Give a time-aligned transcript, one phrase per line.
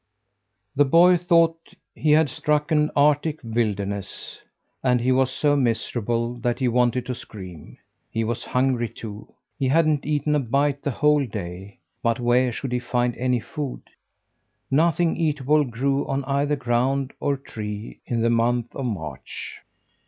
[0.75, 4.39] The boy thought he had struck an arctic wilderness,
[4.83, 7.77] and he was so miserable that he wanted to scream.
[8.09, 9.27] He was hungry too.
[9.59, 11.77] He hadn't eaten a bite the whole day.
[12.01, 13.83] But where should he find any food?
[14.71, 19.59] Nothing eatable grew on either ground or tree in the month of March.